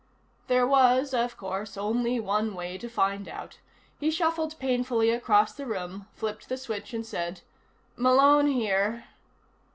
[0.47, 3.59] There was, of course, only one way to find out.
[3.99, 7.41] He shuffled painfully across the room, flipped the switch and said:
[7.95, 9.05] "Malone here."